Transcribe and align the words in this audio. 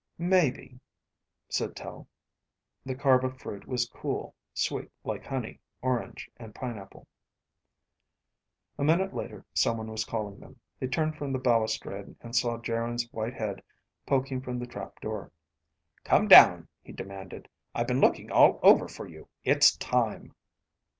"Maybe," 0.17 0.79
said 1.47 1.75
Tel. 1.75 2.07
The 2.83 2.95
kharba 2.95 3.29
fruit 3.37 3.67
was 3.67 3.87
cool, 3.87 4.33
sweet 4.51 4.91
like 5.03 5.23
honey, 5.27 5.59
orange, 5.79 6.27
and 6.37 6.55
pineapple. 6.55 7.05
A 8.79 8.83
minute 8.83 9.13
later 9.13 9.45
someone 9.53 9.91
was 9.91 10.03
calling 10.03 10.39
them. 10.39 10.59
They 10.79 10.87
turned 10.87 11.17
from 11.17 11.31
the 11.31 11.37
balustrade 11.37 12.15
and 12.21 12.35
saw 12.35 12.57
Geryn's 12.57 13.07
white 13.13 13.35
head 13.35 13.61
poking 14.07 14.41
from 14.41 14.57
the 14.57 14.65
trap 14.65 14.99
door. 15.01 15.31
"Come 16.03 16.27
down," 16.27 16.67
he 16.81 16.91
demanded. 16.93 17.47
"I've 17.75 17.85
been 17.85 18.01
looking 18.01 18.31
all 18.31 18.59
over 18.63 18.87
for 18.87 19.07
you. 19.07 19.27
It's 19.43 19.77
time." 19.77 20.33